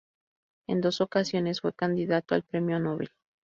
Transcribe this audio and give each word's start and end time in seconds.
En 0.65 0.81
dos 0.81 0.99
ocasiones 0.99 1.61
fue 1.61 1.73
candidato 1.73 2.33
al 2.33 2.41
premio 2.41 2.79
Nobel. 2.79 3.11